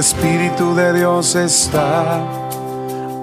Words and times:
el 0.00 0.06
Espíritu 0.06 0.74
de 0.74 0.94
Dios 0.94 1.36
está, 1.36 2.26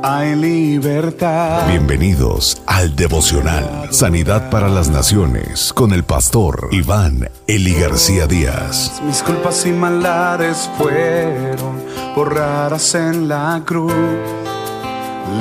hay 0.04 0.36
libertad. 0.36 1.68
Bienvenidos 1.68 2.62
al 2.68 2.96
devocional 2.96 3.92
Sanidad 3.92 4.52
para 4.52 4.70
las 4.70 4.88
Naciones 4.88 5.74
con 5.74 5.92
el 5.92 6.04
pastor 6.04 6.70
Iván 6.72 7.32
Eli 7.48 7.74
García 7.74 8.28
Díaz. 8.28 9.02
Mis 9.04 9.24
culpas 9.24 9.66
y 9.66 9.72
maldades 9.72 10.70
fueron 10.78 11.84
borradas 12.16 12.94
en 12.94 13.28
la 13.28 13.64
cruz, 13.66 13.92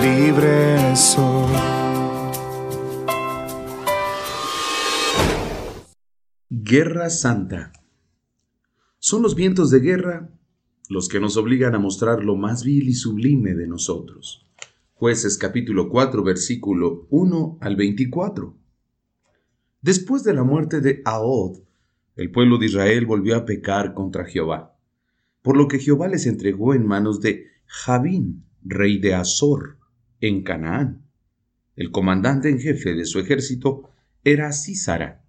libre 0.01 0.97
soy. 0.97 1.53
Guerra 6.49 7.11
Santa. 7.11 7.73
Son 8.99 9.21
los 9.21 9.35
vientos 9.35 9.71
de 9.71 9.81
guerra 9.81 10.31
los 10.89 11.09
que 11.09 11.19
nos 11.19 11.37
obligan 11.37 11.75
a 11.75 11.81
mostrar 11.81 12.23
lo 12.23 12.37
más 12.37 12.65
vil 12.65 12.89
y 12.89 12.95
sublime 12.95 13.55
de 13.55 13.67
nosotros. 13.67 14.47
Jueces 14.95 15.37
capítulo 15.37 15.89
4 15.89 16.23
versículo 16.23 17.07
1 17.11 17.59
al 17.61 17.77
24. 17.77 18.57
Después 19.83 20.23
de 20.23 20.35
la 20.35 20.45
muerte 20.45 20.81
de 20.81 21.03
Ahod, 21.05 21.59
el 22.15 22.31
pueblo 22.31 22.59
de 22.59 22.67
Israel 22.67 23.05
volvió 23.05 23.37
a 23.37 23.45
pecar 23.45 23.95
contra 23.95 24.25
Jehová, 24.25 24.79
por 25.43 25.57
lo 25.57 25.69
que 25.69 25.81
Jehová 25.81 26.09
les 26.09 26.27
entregó 26.27 26.73
en 26.73 26.87
manos 26.87 27.21
de 27.21 27.47
Javín, 27.67 28.45
rey 28.63 28.99
de 28.99 29.15
Azor, 29.15 29.79
en 30.21 30.43
Canaán. 30.43 31.03
El 31.75 31.91
comandante 31.91 32.49
en 32.49 32.59
jefe 32.59 32.95
de 32.95 33.05
su 33.05 33.19
ejército 33.19 33.91
era 34.25 34.53
Císara, 34.53 35.25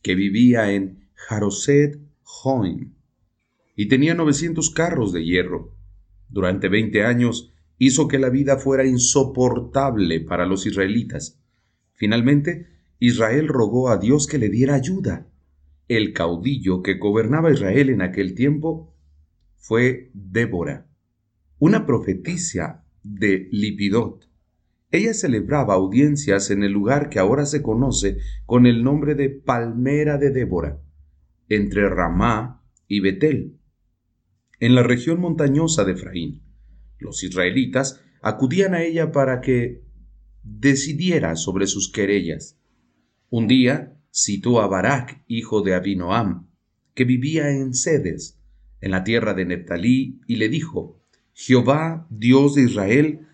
que 0.00 0.14
vivía 0.14 0.72
en 0.72 1.08
Jaroset 1.14 2.00
Joim 2.22 2.92
y 3.74 3.88
tenía 3.88 4.14
900 4.14 4.70
carros 4.70 5.12
de 5.12 5.24
hierro. 5.24 5.74
Durante 6.28 6.68
20 6.68 7.04
años 7.04 7.52
hizo 7.78 8.08
que 8.08 8.18
la 8.18 8.30
vida 8.30 8.58
fuera 8.58 8.84
insoportable 8.84 10.20
para 10.20 10.46
los 10.46 10.66
israelitas. 10.66 11.40
Finalmente, 11.94 12.68
Israel 12.98 13.48
rogó 13.48 13.88
a 13.88 13.98
Dios 13.98 14.26
que 14.26 14.38
le 14.38 14.48
diera 14.48 14.74
ayuda. 14.74 15.28
El 15.88 16.12
caudillo 16.12 16.82
que 16.82 16.94
gobernaba 16.94 17.52
Israel 17.52 17.90
en 17.90 18.02
aquel 18.02 18.34
tiempo 18.34 18.94
fue 19.56 20.10
Débora, 20.14 20.86
una 21.58 21.86
profetisa 21.86 22.84
de 23.02 23.48
Lipidot. 23.50 24.28
Ella 24.90 25.14
celebraba 25.14 25.74
audiencias 25.74 26.50
en 26.50 26.62
el 26.62 26.72
lugar 26.72 27.08
que 27.08 27.18
ahora 27.18 27.46
se 27.46 27.62
conoce 27.62 28.18
con 28.46 28.66
el 28.66 28.84
nombre 28.84 29.14
de 29.14 29.30
Palmera 29.30 30.18
de 30.18 30.30
Débora, 30.30 30.80
entre 31.48 31.88
Ramá 31.88 32.62
y 32.86 33.00
Betel 33.00 33.58
en 34.62 34.76
la 34.76 34.84
región 34.84 35.18
montañosa 35.18 35.82
de 35.82 35.94
Efraín. 35.94 36.40
Los 37.00 37.24
israelitas 37.24 38.00
acudían 38.22 38.74
a 38.74 38.84
ella 38.84 39.10
para 39.10 39.40
que 39.40 39.82
decidiera 40.44 41.34
sobre 41.34 41.66
sus 41.66 41.90
querellas. 41.90 42.60
Un 43.28 43.48
día 43.48 44.00
citó 44.12 44.60
a 44.60 44.68
Barak, 44.68 45.24
hijo 45.26 45.62
de 45.62 45.74
Abinoam, 45.74 46.48
que 46.94 47.04
vivía 47.04 47.50
en 47.50 47.74
Sedes, 47.74 48.38
en 48.80 48.92
la 48.92 49.02
tierra 49.02 49.34
de 49.34 49.46
Neptalí, 49.46 50.20
y 50.28 50.36
le 50.36 50.48
dijo, 50.48 51.02
Jehová, 51.32 52.06
Dios 52.08 52.54
de 52.54 52.62
Israel, 52.62 53.26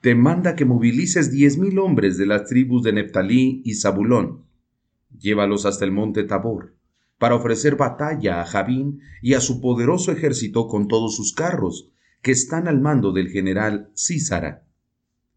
te 0.00 0.16
manda 0.16 0.56
que 0.56 0.64
movilices 0.64 1.30
diez 1.30 1.58
mil 1.58 1.78
hombres 1.78 2.18
de 2.18 2.26
las 2.26 2.48
tribus 2.48 2.82
de 2.82 2.92
Neptalí 2.92 3.62
y 3.64 3.74
Zabulón. 3.74 4.46
Llévalos 5.16 5.64
hasta 5.64 5.84
el 5.84 5.92
monte 5.92 6.24
Tabor 6.24 6.74
para 7.22 7.36
ofrecer 7.36 7.76
batalla 7.76 8.40
a 8.40 8.44
Javín 8.44 8.98
y 9.22 9.34
a 9.34 9.40
su 9.40 9.60
poderoso 9.60 10.10
ejército 10.10 10.66
con 10.66 10.88
todos 10.88 11.14
sus 11.14 11.32
carros, 11.32 11.92
que 12.20 12.32
están 12.32 12.66
al 12.66 12.80
mando 12.80 13.12
del 13.12 13.28
general 13.28 13.92
Císara. 13.96 14.66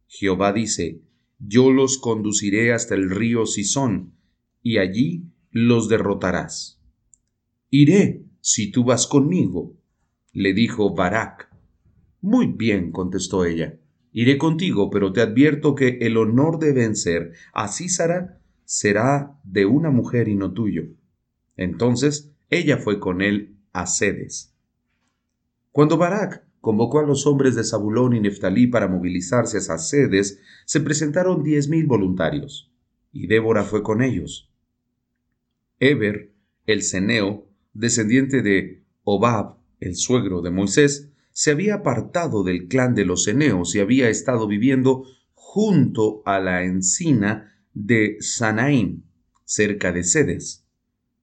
Jehová 0.07 0.51
dice, 0.51 1.03
Yo 1.37 1.71
los 1.71 1.99
conduciré 1.99 2.73
hasta 2.73 2.95
el 2.95 3.11
río 3.11 3.45
Sison, 3.45 4.15
y 4.63 4.79
allí 4.79 5.25
los 5.51 5.87
derrotarás. 5.87 6.81
Iré, 7.69 8.25
si 8.41 8.71
tú 8.71 8.83
vas 8.83 9.05
conmigo, 9.05 9.77
le 10.33 10.55
dijo 10.55 10.95
Barak. 10.95 11.55
Muy 12.19 12.47
bien, 12.47 12.91
contestó 12.91 13.45
ella, 13.45 13.77
iré 14.11 14.39
contigo, 14.39 14.89
pero 14.89 15.13
te 15.13 15.21
advierto 15.21 15.75
que 15.75 15.99
el 16.01 16.17
honor 16.17 16.57
de 16.57 16.73
vencer 16.73 17.33
a 17.53 17.67
Císara 17.67 18.41
será 18.63 19.39
de 19.43 19.67
una 19.67 19.91
mujer 19.91 20.29
y 20.29 20.33
no 20.33 20.51
tuyo. 20.51 20.87
Entonces 21.57 22.31
ella 22.49 22.77
fue 22.77 22.99
con 22.99 23.21
él 23.21 23.57
a 23.73 23.85
Sedes. 23.87 24.53
Cuando 25.71 25.97
Barak 25.97 26.45
convocó 26.61 26.99
a 26.99 27.05
los 27.05 27.27
hombres 27.27 27.55
de 27.55 27.63
Zabulón 27.63 28.15
y 28.15 28.19
Neftalí 28.19 28.67
para 28.67 28.87
movilizarse 28.87 29.57
a 29.57 29.77
Sedes, 29.77 30.39
se 30.65 30.79
presentaron 30.81 31.43
diez 31.43 31.67
mil 31.67 31.85
voluntarios, 31.85 32.71
y 33.11 33.27
Débora 33.27 33.63
fue 33.63 33.83
con 33.83 34.01
ellos. 34.01 34.51
Eber, 35.79 36.31
el 36.65 36.81
ceneo, 36.81 37.47
descendiente 37.73 38.41
de 38.41 38.83
Obab, 39.03 39.57
el 39.79 39.95
suegro 39.95 40.41
de 40.41 40.51
Moisés, 40.51 41.11
se 41.31 41.51
había 41.51 41.75
apartado 41.75 42.43
del 42.43 42.67
clan 42.67 42.95
de 42.95 43.05
los 43.05 43.25
ceneos 43.25 43.75
y 43.75 43.79
había 43.79 44.09
estado 44.09 44.47
viviendo 44.47 45.03
junto 45.33 46.23
a 46.25 46.39
la 46.39 46.63
encina 46.63 47.53
de 47.73 48.17
Sanaín, 48.21 49.03
cerca 49.43 49.91
de 49.91 50.03
Sedes. 50.03 50.64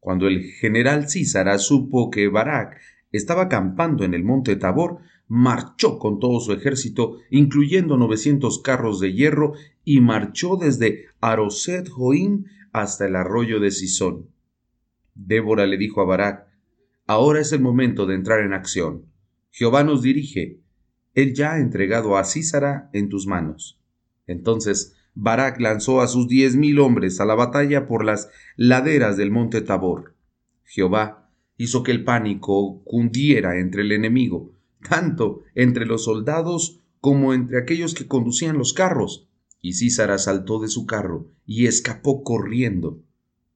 Cuando 0.03 0.27
el 0.27 0.43
general 0.43 1.09
Císara 1.09 1.59
supo 1.59 2.11
que 2.11 2.27
Barak 2.27 2.81
estaba 3.13 3.43
acampando 3.43 4.03
en 4.03 4.15
el 4.15 4.25
monte 4.25 4.57
Tabor, 4.57 4.99
marchó 5.29 6.01
con 6.01 6.19
todo 6.19 6.41
su 6.41 6.53
ejército, 6.53 7.19
incluyendo 7.31 7.97
900 7.97 8.63
carros 8.63 8.99
de 8.99 9.13
hierro, 9.13 9.53
y 9.85 10.01
marchó 10.01 10.57
desde 10.57 11.05
Aroset 11.21 11.89
Joim 11.89 12.47
hasta 12.73 13.07
el 13.07 13.15
arroyo 13.15 13.61
de 13.61 13.71
Sison. 13.71 14.27
Débora 15.15 15.67
le 15.67 15.79
dijo 15.79 16.01
a 16.01 16.05
Barak, 16.05 16.49
Ahora 17.07 17.41
es 17.41 17.53
el 17.53 17.61
momento 17.61 18.05
de 18.05 18.17
entrar 18.17 18.41
en 18.41 18.55
acción. 18.55 19.07
Jehová 19.53 19.85
nos 19.85 20.03
dirige. 20.03 20.59
Él 21.15 21.33
ya 21.33 21.53
ha 21.53 21.61
entregado 21.61 22.17
a 22.17 22.25
Císara 22.25 22.91
en 22.93 23.09
tus 23.09 23.29
manos. 23.29 23.81
Entonces 24.27 24.97
Barak 25.15 25.61
lanzó 25.61 26.01
a 26.01 26.09
sus 26.09 26.27
diez 26.27 26.57
mil 26.57 26.79
hombres 26.79 27.21
a 27.21 27.27
la 27.27 27.35
batalla 27.35 27.87
por 27.87 28.05
las 28.05 28.31
laderas 28.57 29.17
del 29.17 29.31
monte 29.31 29.61
Tabor. 29.61 30.15
Jehová 30.65 31.31
hizo 31.59 31.83
que 31.83 31.93
el 31.93 32.03
pánico 32.03 32.83
cundiera 32.85 33.59
entre 33.59 33.83
el 33.83 33.93
enemigo, 33.93 34.55
tanto 34.89 35.43
entre 35.55 35.85
los 35.85 36.05
soldados 36.05 36.81
como 37.01 37.35
entre 37.35 37.59
aquellos 37.59 37.95
que 37.95 38.07
conducían 38.07 38.57
los 38.57 38.73
carros. 38.73 39.29
Y 39.61 39.75
Císara 39.75 40.19
saltó 40.19 40.61
de 40.61 40.69
su 40.69 40.87
carro 40.87 41.29
y 41.47 41.67
escapó 41.67 42.25
corriendo. 42.25 43.03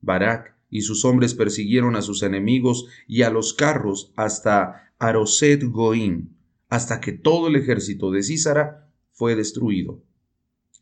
Barak 0.02 0.54
y 0.68 0.82
sus 0.82 1.04
hombres 1.04 1.34
persiguieron 1.34 1.96
a 1.96 2.02
sus 2.02 2.22
enemigos 2.22 2.86
y 3.08 3.22
a 3.22 3.30
los 3.30 3.54
carros 3.54 4.12
hasta 4.14 4.92
Aroset 4.98 5.64
Goim, 5.64 6.28
hasta 6.68 7.00
que 7.00 7.12
todo 7.12 7.48
el 7.48 7.56
ejército 7.56 8.10
de 8.10 8.22
Císara 8.22 8.90
fue 9.12 9.34
destruido 9.34 10.05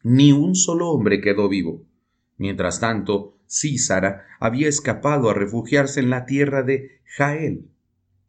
ni 0.04 0.32
un 0.32 0.54
solo 0.54 0.91
hombre 0.91 1.20
quedó 1.20 1.48
vivo. 1.48 1.82
Mientras 2.37 2.78
tanto, 2.78 3.38
Císara 3.48 4.26
había 4.38 4.69
escapado 4.69 5.31
a 5.31 5.34
refugiarse 5.34 5.98
en 5.98 6.10
la 6.10 6.26
tierra 6.26 6.62
de 6.62 7.00
Jael, 7.16 7.70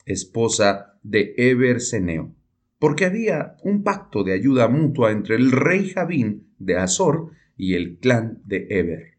esposa 0.06 0.98
de 1.04 1.34
Eberseneo, 1.38 2.34
porque 2.80 3.06
había 3.06 3.58
un 3.62 3.84
pacto 3.84 4.24
de 4.24 4.34
ayuda 4.34 4.68
mutua 4.68 5.12
entre 5.12 5.36
el 5.36 5.52
rey 5.52 5.90
Javín 5.90 6.48
de 6.60 6.78
Azor 6.78 7.32
y 7.58 7.74
el 7.74 7.98
clan 7.98 8.42
de 8.46 8.68
Eber. 8.70 9.18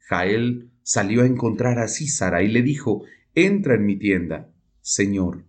Jael 0.00 0.70
salió 0.82 1.22
a 1.22 1.26
encontrar 1.26 1.78
a 1.78 1.88
Císara 1.88 2.42
y 2.42 2.48
le 2.48 2.62
dijo, 2.62 3.04
Entra 3.34 3.74
en 3.74 3.86
mi 3.86 3.96
tienda, 3.96 4.50
Señor, 4.80 5.44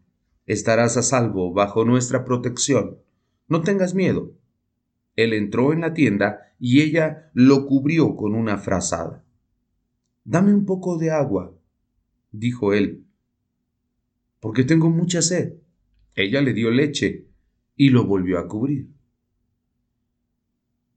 estarás 0.45 0.95
a 0.95 1.01
salvo 1.01 1.54
bajo 1.54 1.86
nuestra 1.86 2.24
protección. 2.24 3.00
No 3.48 3.62
tengas 3.62 3.95
miedo, 3.95 4.31
él 5.15 5.33
entró 5.33 5.74
en 5.74 5.81
la 5.81 5.94
tienda 5.94 6.54
y 6.60 6.81
ella 6.81 7.30
lo 7.33 7.65
cubrió 7.65 8.15
con 8.15 8.36
una 8.36 8.57
frazada. 8.57 9.24
Dame 10.24 10.54
un 10.54 10.65
poco 10.65 10.98
de 10.98 11.12
agua, 11.12 11.54
dijo 12.31 12.74
él, 12.74 13.06
porque 14.39 14.63
tengo 14.63 14.89
mucha 14.89 15.21
sed. 15.21 15.56
Ella 16.15 16.42
le 16.42 16.54
dio 16.54 16.71
leche 16.71 17.27
y 17.75 17.89
lo 17.89 18.06
volvió 18.06 18.39
a 18.39 18.48
cubrir. 18.48 18.88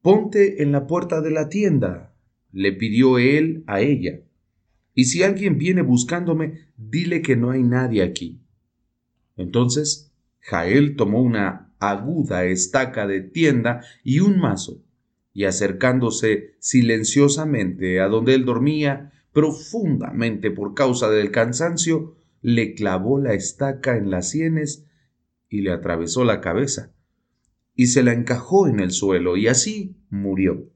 Ponte 0.02 0.62
en 0.62 0.72
la 0.72 0.86
puerta 0.86 1.20
de 1.20 1.30
la 1.30 1.48
tienda, 1.48 2.14
le 2.52 2.72
pidió 2.72 3.18
él 3.18 3.64
a 3.66 3.80
ella, 3.80 4.20
y 4.94 5.04
si 5.04 5.22
alguien 5.22 5.58
viene 5.58 5.82
buscándome, 5.82 6.68
dile 6.76 7.22
que 7.22 7.36
no 7.36 7.50
hay 7.50 7.62
nadie 7.62 8.02
aquí. 8.02 8.40
Entonces 9.36 10.12
Jael 10.40 10.96
tomó 10.96 11.22
una 11.22 11.65
aguda 11.78 12.44
estaca 12.44 13.06
de 13.06 13.20
tienda 13.20 13.84
y 14.02 14.20
un 14.20 14.38
mazo, 14.38 14.82
y 15.32 15.44
acercándose 15.44 16.54
silenciosamente 16.58 18.00
a 18.00 18.08
donde 18.08 18.34
él 18.34 18.44
dormía, 18.44 19.12
profundamente 19.32 20.50
por 20.50 20.74
causa 20.74 21.10
del 21.10 21.30
cansancio, 21.30 22.16
le 22.40 22.74
clavó 22.74 23.18
la 23.18 23.34
estaca 23.34 23.96
en 23.96 24.10
las 24.10 24.30
sienes 24.30 24.86
y 25.48 25.60
le 25.60 25.72
atravesó 25.72 26.24
la 26.24 26.40
cabeza, 26.40 26.92
y 27.74 27.88
se 27.88 28.02
la 28.02 28.12
encajó 28.12 28.66
en 28.66 28.80
el 28.80 28.90
suelo, 28.92 29.36
y 29.36 29.48
así 29.48 29.96
murió. 30.08 30.70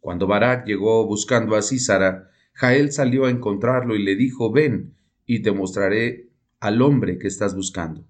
Cuando 0.00 0.26
Barak 0.26 0.66
llegó 0.66 1.06
buscando 1.06 1.56
a 1.56 1.62
Císara, 1.62 2.30
Jael 2.52 2.92
salió 2.92 3.26
a 3.26 3.30
encontrarlo 3.30 3.96
y 3.96 4.02
le 4.02 4.16
dijo, 4.16 4.50
ven, 4.50 4.94
y 5.26 5.42
te 5.42 5.52
mostraré 5.52 6.30
al 6.60 6.80
hombre 6.80 7.18
que 7.18 7.26
estás 7.26 7.54
buscando. 7.54 8.06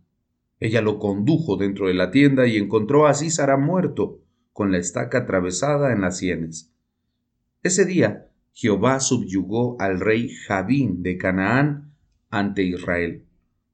Ella 0.59 0.81
lo 0.81 0.99
condujo 0.99 1.57
dentro 1.57 1.89
de 1.89 1.95
la 1.95 2.11
tienda 2.11 2.47
y 2.47 2.57
encontró 2.57 3.07
a 3.07 3.15
Císara 3.15 3.57
muerto, 3.57 4.21
con 4.53 4.73
la 4.73 4.79
estaca 4.79 5.19
atravesada 5.19 5.93
en 5.93 6.01
las 6.01 6.17
sienes. 6.17 6.73
Ese 7.63 7.85
día 7.85 8.29
Jehová 8.55 9.01
subyugó 9.01 9.79
al 9.81 10.01
rey 10.01 10.31
Jabín 10.31 11.03
de 11.03 11.19
Canaán 11.19 11.93
ante 12.31 12.63
Israel. 12.63 13.25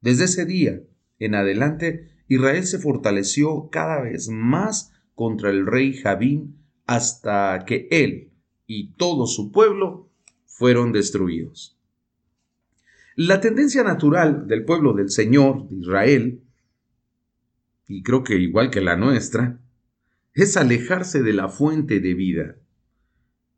Desde 0.01 0.25
ese 0.25 0.45
día 0.45 0.81
en 1.19 1.35
adelante, 1.35 2.09
Israel 2.27 2.65
se 2.65 2.79
fortaleció 2.79 3.69
cada 3.69 4.01
vez 4.01 4.27
más 4.27 4.91
contra 5.15 5.51
el 5.51 5.65
rey 5.65 5.93
Jabín 5.93 6.57
hasta 6.85 7.63
que 7.65 7.87
él 7.91 8.31
y 8.67 8.93
todo 8.93 9.25
su 9.25 9.51
pueblo 9.51 10.09
fueron 10.45 10.91
destruidos. 10.91 11.77
La 13.15 13.39
tendencia 13.39 13.83
natural 13.83 14.47
del 14.47 14.65
pueblo 14.65 14.93
del 14.93 15.11
Señor, 15.11 15.69
de 15.69 15.75
Israel, 15.77 16.42
y 17.93 18.01
creo 18.01 18.23
que 18.23 18.35
igual 18.39 18.71
que 18.71 18.81
la 18.81 18.97
nuestra, 18.97 19.61
es 20.33 20.57
alejarse 20.57 21.21
de 21.21 21.31
la 21.31 21.47
fuente 21.47 21.99
de 21.99 22.15
vida, 22.15 22.55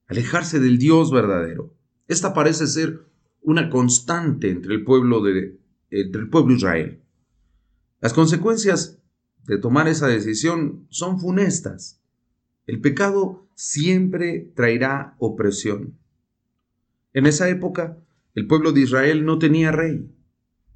alejarse 0.08 0.60
del 0.60 0.78
Dios 0.78 1.10
verdadero. 1.10 1.74
Esta 2.10 2.34
parece 2.34 2.68
ser 2.68 3.06
una 3.42 3.70
constante 3.70 4.50
entre 4.50 4.76
el 4.76 4.84
pueblo 4.84 5.24
de, 5.24 5.58
entre 5.90 6.22
el 6.24 6.30
pueblo 6.30 6.54
Israel. 6.54 7.02
Las 8.02 8.14
consecuencias 8.14 9.00
de 9.46 9.58
tomar 9.58 9.88
esa 9.88 10.08
decisión 10.08 10.86
son 10.90 11.18
funestas. 11.18 12.04
El 12.68 12.82
pecado 12.82 13.48
siempre 13.56 14.52
traerá 14.54 15.16
opresión. 15.18 15.98
En 17.14 17.26
esa 17.26 17.48
época, 17.48 17.98
el 18.34 18.48
pueblo 18.48 18.74
de 18.74 18.82
Israel 18.82 19.24
no 19.24 19.40
tenía 19.40 19.72
rey. 19.72 20.14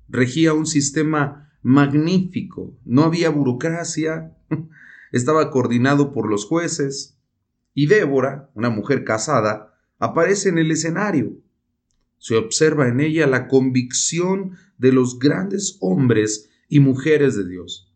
Regía 0.07 0.53
un 0.53 0.65
sistema 0.65 1.48
magnífico. 1.61 2.77
No 2.85 3.03
había 3.03 3.29
burocracia. 3.29 4.35
Estaba 5.11 5.51
coordinado 5.51 6.13
por 6.13 6.29
los 6.29 6.45
jueces. 6.45 7.17
Y 7.73 7.87
Débora, 7.87 8.49
una 8.53 8.69
mujer 8.69 9.03
casada, 9.03 9.77
aparece 9.99 10.49
en 10.49 10.57
el 10.57 10.71
escenario. 10.71 11.37
Se 12.17 12.35
observa 12.35 12.87
en 12.87 12.99
ella 12.99 13.27
la 13.27 13.47
convicción 13.47 14.57
de 14.77 14.91
los 14.91 15.19
grandes 15.19 15.77
hombres 15.79 16.49
y 16.67 16.79
mujeres 16.79 17.35
de 17.35 17.47
Dios. 17.47 17.93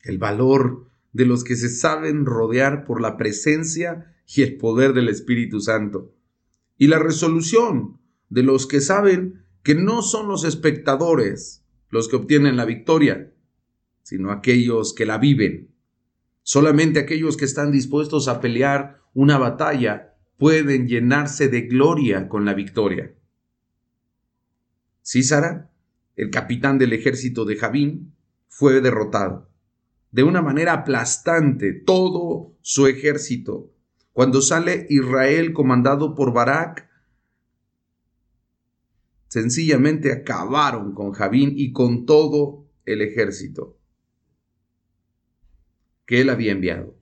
El 0.00 0.18
valor 0.18 0.88
de 1.12 1.26
los 1.26 1.44
que 1.44 1.56
se 1.56 1.68
saben 1.68 2.24
rodear 2.24 2.84
por 2.84 3.00
la 3.00 3.16
presencia 3.16 4.16
y 4.26 4.42
el 4.42 4.56
poder 4.56 4.94
del 4.94 5.08
Espíritu 5.08 5.60
Santo. 5.60 6.14
Y 6.78 6.86
la 6.86 6.98
resolución 6.98 7.98
de 8.30 8.42
los 8.42 8.66
que 8.66 8.80
saben 8.80 9.44
que 9.62 9.74
no 9.74 10.02
son 10.02 10.28
los 10.28 10.44
espectadores 10.44 11.61
los 11.92 12.08
que 12.08 12.16
obtienen 12.16 12.56
la 12.56 12.64
victoria, 12.64 13.32
sino 14.02 14.32
aquellos 14.32 14.92
que 14.92 15.06
la 15.06 15.18
viven. 15.18 15.70
Solamente 16.42 16.98
aquellos 16.98 17.36
que 17.36 17.44
están 17.44 17.70
dispuestos 17.70 18.26
a 18.26 18.40
pelear 18.40 19.00
una 19.14 19.38
batalla 19.38 20.16
pueden 20.36 20.88
llenarse 20.88 21.46
de 21.46 21.60
gloria 21.62 22.28
con 22.28 22.44
la 22.44 22.54
victoria. 22.54 23.14
Císara 25.04 25.72
el 26.16 26.30
capitán 26.30 26.78
del 26.78 26.92
ejército 26.92 27.44
de 27.44 27.56
Javín, 27.56 28.14
fue 28.48 28.80
derrotado. 28.80 29.48
De 30.10 30.22
una 30.22 30.42
manera 30.42 30.72
aplastante, 30.74 31.72
todo 31.72 32.54
su 32.60 32.86
ejército. 32.86 33.72
Cuando 34.12 34.42
sale 34.42 34.86
Israel 34.90 35.52
comandado 35.52 36.14
por 36.14 36.32
Barak, 36.34 36.88
sencillamente 39.32 40.12
acabaron 40.12 40.92
con 40.92 41.12
Javín 41.12 41.54
y 41.56 41.72
con 41.72 42.04
todo 42.04 42.66
el 42.84 43.00
ejército 43.00 43.78
que 46.04 46.20
él 46.20 46.28
había 46.28 46.52
enviado. 46.52 46.94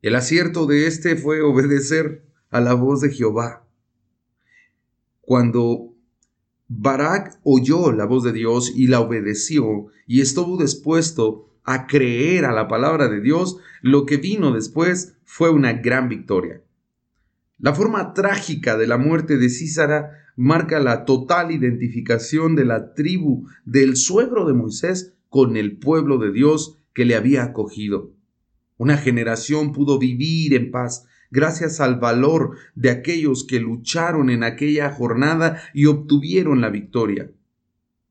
El 0.00 0.14
acierto 0.14 0.64
de 0.64 0.86
éste 0.86 1.16
fue 1.16 1.42
obedecer 1.42 2.24
a 2.48 2.62
la 2.62 2.72
voz 2.72 3.02
de 3.02 3.10
Jehová. 3.10 3.68
Cuando 5.20 5.94
Barak 6.68 7.38
oyó 7.42 7.92
la 7.92 8.06
voz 8.06 8.24
de 8.24 8.32
Dios 8.32 8.72
y 8.74 8.86
la 8.86 9.00
obedeció 9.00 9.88
y 10.06 10.22
estuvo 10.22 10.56
dispuesto 10.56 11.50
a 11.64 11.86
creer 11.86 12.46
a 12.46 12.52
la 12.52 12.66
palabra 12.66 13.08
de 13.08 13.20
Dios, 13.20 13.58
lo 13.82 14.06
que 14.06 14.16
vino 14.16 14.52
después 14.52 15.18
fue 15.22 15.50
una 15.50 15.74
gran 15.74 16.08
victoria. 16.08 16.62
La 17.58 17.74
forma 17.74 18.14
trágica 18.14 18.78
de 18.78 18.86
la 18.86 18.96
muerte 18.96 19.36
de 19.36 19.50
Císara 19.50 20.16
marca 20.40 20.80
la 20.80 21.04
total 21.04 21.52
identificación 21.52 22.56
de 22.56 22.64
la 22.64 22.94
tribu 22.94 23.46
del 23.66 23.94
suegro 23.94 24.46
de 24.46 24.54
Moisés 24.54 25.12
con 25.28 25.58
el 25.58 25.76
pueblo 25.76 26.16
de 26.16 26.32
Dios 26.32 26.78
que 26.94 27.04
le 27.04 27.14
había 27.14 27.44
acogido. 27.44 28.14
Una 28.78 28.96
generación 28.96 29.72
pudo 29.72 29.98
vivir 29.98 30.54
en 30.54 30.70
paz 30.70 31.06
gracias 31.30 31.78
al 31.78 32.00
valor 32.00 32.56
de 32.74 32.88
aquellos 32.88 33.44
que 33.44 33.60
lucharon 33.60 34.30
en 34.30 34.42
aquella 34.42 34.90
jornada 34.90 35.60
y 35.74 35.84
obtuvieron 35.84 36.62
la 36.62 36.70
victoria. 36.70 37.30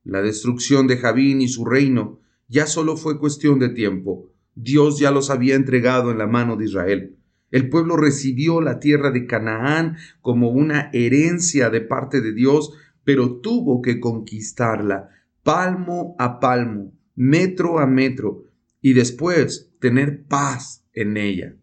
La 0.03 0.21
destrucción 0.21 0.85
de 0.85 0.97
Javín 0.97 1.41
y 1.41 1.47
su 1.47 1.65
reino 1.65 2.19
ya 2.47 2.67
solo 2.67 2.95
fue 2.95 3.17
cuestión 3.17 3.57
de 3.57 3.69
tiempo. 3.69 4.29
Dios 4.53 4.99
ya 4.99 5.09
los 5.09 5.31
había 5.31 5.55
entregado 5.55 6.11
en 6.11 6.19
la 6.19 6.27
mano 6.27 6.57
de 6.57 6.65
Israel. 6.65 7.15
El 7.51 7.69
pueblo 7.69 7.97
recibió 7.97 8.61
la 8.61 8.79
tierra 8.79 9.11
de 9.11 9.25
Canaán 9.25 9.97
como 10.21 10.49
una 10.49 10.89
herencia 10.93 11.69
de 11.69 11.81
parte 11.81 12.21
de 12.21 12.33
Dios, 12.33 12.73
pero 13.03 13.37
tuvo 13.39 13.81
que 13.81 13.99
conquistarla 13.99 15.09
palmo 15.43 16.15
a 16.19 16.39
palmo, 16.39 16.93
metro 17.15 17.79
a 17.79 17.87
metro, 17.87 18.43
y 18.81 18.93
después 18.93 19.71
tener 19.79 20.25
paz 20.25 20.85
en 20.93 21.17
ella. 21.17 21.55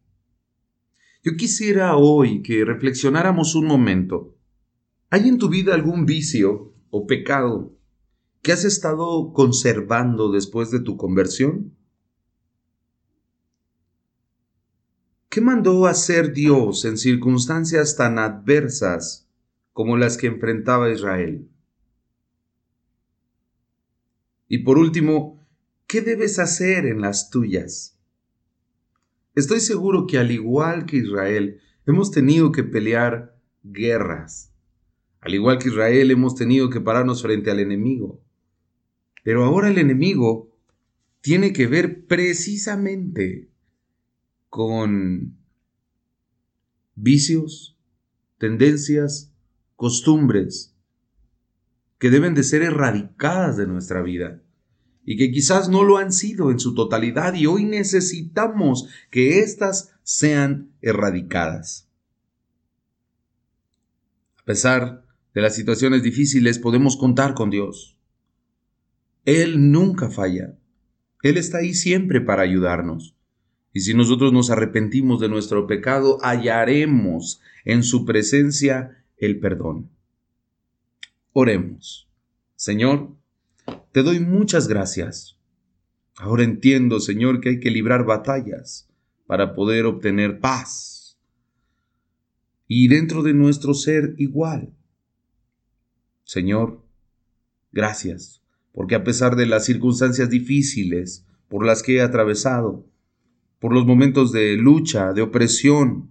Yo 1.23 1.37
quisiera 1.37 1.97
hoy 1.97 2.43
que 2.43 2.65
reflexionáramos 2.65 3.55
un 3.55 3.67
momento. 3.67 4.37
¿Hay 5.11 5.29
en 5.29 5.39
tu 5.39 5.49
vida 5.49 5.75
algún 5.75 6.05
vicio 6.05 6.75
o 6.91 7.07
pecado 7.07 7.77
que 8.43 8.53
has 8.53 8.65
estado 8.65 9.33
conservando 9.33 10.31
después 10.31 10.71
de 10.71 10.81
tu 10.81 10.97
conversión? 10.97 11.77
¿Qué 15.37 15.43
mandó 15.43 15.85
hacer 15.87 16.33
Dios 16.33 16.87
en 16.87 16.97
circunstancias 16.97 17.95
tan 17.95 18.19
adversas 18.19 19.29
como 19.75 19.99
las 19.99 20.17
que 20.17 20.29
enfrentaba 20.29 20.91
Israel? 20.91 21.47
Y 24.49 24.61
por 24.65 24.79
último, 24.79 25.47
¿qué 25.87 26.01
debes 26.01 26.39
hacer 26.39 26.87
en 26.87 27.03
las 27.03 27.29
tuyas? 27.29 27.99
Estoy 29.35 29.61
seguro 29.61 30.07
que 30.07 30.17
al 30.17 30.31
igual 30.31 30.87
que 30.87 30.97
Israel, 30.97 31.61
hemos 31.85 32.11
tenido 32.11 32.51
que 32.51 32.65
pelear 32.65 33.39
guerras. 33.63 34.55
Al 35.21 35.35
igual 35.35 35.59
que 35.59 35.69
Israel, 35.69 36.11
hemos 36.11 36.35
tenido 36.35 36.71
que 36.71 36.81
pararnos 36.81 37.21
frente 37.21 37.51
al 37.51 37.61
enemigo. 37.61 38.25
Pero 39.23 39.45
ahora 39.45 39.69
el 39.69 39.77
enemigo 39.77 40.57
tiene 41.21 41.53
que 41.53 41.67
ver 41.67 42.07
precisamente 42.07 43.51
con 44.57 45.37
vicios, 46.95 47.77
tendencias, 48.39 49.31
costumbres 49.75 50.75
que 51.99 52.09
deben 52.09 52.35
de 52.35 52.43
ser 52.43 52.63
erradicadas 52.63 53.59
de 53.59 53.67
nuestra 53.67 54.01
vida 54.01 54.43
y 55.05 55.19
que 55.19 55.31
quizás 55.31 55.69
no 55.69 55.85
lo 55.85 55.99
han 55.99 56.11
sido 56.11 56.51
en 56.51 56.59
su 56.59 56.75
totalidad 56.75 57.35
y 57.35 57.45
hoy 57.45 57.67
necesitamos 57.67 58.89
que 59.11 59.41
éstas 59.41 59.93
sean 60.03 60.71
erradicadas. 60.81 61.91
A 64.39 64.45
pesar 64.45 65.05
de 65.35 65.43
las 65.43 65.55
situaciones 65.55 66.03
difíciles 66.03 66.59
podemos 66.59 66.97
contar 66.97 67.35
con 67.35 67.51
Dios. 67.51 67.99
Él 69.27 69.71
nunca 69.71 70.09
falla. 70.09 70.57
Él 71.21 71.37
está 71.37 71.59
ahí 71.59 71.75
siempre 71.75 72.23
para 72.23 72.43
ayudarnos. 72.43 73.16
Y 73.77 73.81
si 73.81 73.93
nosotros 73.93 74.33
nos 74.33 74.49
arrepentimos 74.49 75.21
de 75.21 75.29
nuestro 75.29 75.67
pecado, 75.67 76.17
hallaremos 76.23 77.43
en 77.67 77.83
su 77.83 78.07
presencia 78.07 79.05
el 79.19 79.39
perdón. 79.39 79.91
Oremos. 81.35 82.09
Señor, 82.55 83.15
te 83.93 84.03
doy 84.03 84.19
muchas 84.19 84.67
gracias. 84.67 85.37
Ahora 86.17 86.43
entiendo, 86.43 87.01
Señor, 87.01 87.43
que 87.43 87.51
hay 87.51 87.61
que 87.61 87.71
librar 87.71 88.07
batallas 88.07 88.89
para 89.27 89.55
poder 89.55 89.85
obtener 89.85 90.41
paz. 90.41 91.19
Y 92.67 92.89
dentro 92.89 93.23
de 93.23 93.35
nuestro 93.35 93.75
ser 93.75 94.15
igual. 94.17 94.73
Señor, 96.25 96.83
gracias, 97.73 98.41
porque 98.73 98.95
a 98.95 99.05
pesar 99.05 99.37
de 99.37 99.45
las 99.45 99.67
circunstancias 99.67 100.31
difíciles 100.31 101.27
por 101.49 101.67
las 101.67 101.83
que 101.83 101.97
he 101.97 102.01
atravesado, 102.01 102.87
por 103.59 103.73
los 103.73 103.87
momentos 103.87 104.33
de 104.33 104.57
lucha, 104.57 105.13
de 105.13 105.23
opresión, 105.23 106.11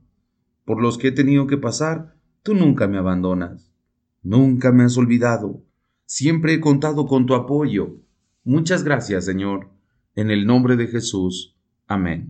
por 0.66 0.82
los 0.82 0.98
que 0.98 1.10
he 1.10 1.12
tenido 1.12 1.48
que 1.48 1.58
pasar, 1.58 2.16
tú 2.44 2.54
nunca 2.54 2.88
me 2.88 2.98
abandonas, 2.98 3.72
nunca 4.24 4.72
me 4.72 4.84
has 4.84 4.98
olvidado, 4.98 5.64
siempre 6.06 6.54
he 6.54 6.60
contado 6.60 7.06
con 7.06 7.26
tu 7.26 7.36
apoyo. 7.36 7.98
Muchas 8.44 8.84
gracias, 8.84 9.26
Señor, 9.26 9.70
en 10.16 10.32
el 10.32 10.46
nombre 10.46 10.76
de 10.76 10.88
Jesús. 10.88 11.56
Amén. 11.88 12.30